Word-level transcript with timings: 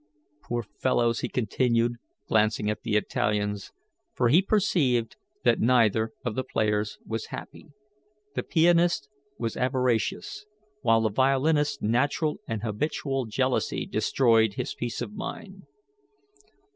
"Poor 0.41 0.63
fellows," 0.63 1.19
he 1.19 1.29
continued, 1.29 1.97
glancing 2.27 2.71
at 2.71 2.81
the 2.81 2.95
Italians, 2.95 3.71
for 4.15 4.29
he 4.29 4.41
perceived 4.41 5.15
that 5.43 5.59
neither 5.59 6.11
of 6.25 6.33
the 6.33 6.43
players 6.43 6.97
was 7.05 7.27
happy; 7.27 7.67
the 8.33 8.41
pianist 8.41 9.09
was 9.37 9.55
avaricious, 9.55 10.47
while 10.81 11.01
the 11.01 11.11
violinist's 11.11 11.83
natural 11.83 12.37
and 12.47 12.63
habitual 12.63 13.25
jealousy 13.27 13.85
destroyed 13.85 14.55
his 14.55 14.73
peace 14.73 15.03
of 15.03 15.13
mind. 15.13 15.67